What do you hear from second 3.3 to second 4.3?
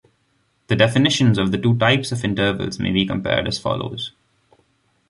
as follows.